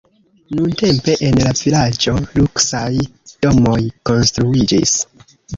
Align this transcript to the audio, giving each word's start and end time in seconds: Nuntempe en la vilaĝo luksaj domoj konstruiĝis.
Nuntempe 0.59 1.13
en 1.27 1.37
la 1.41 1.51
vilaĝo 1.59 2.15
luksaj 2.39 2.83
domoj 3.47 3.79
konstruiĝis. 4.13 4.99